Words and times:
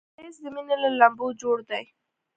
ښایست 0.15 0.39
د 0.43 0.47
مینې 0.55 0.75
له 0.83 0.89
لمبو 0.99 1.27
جوړ 1.41 1.57
دی 1.69 1.83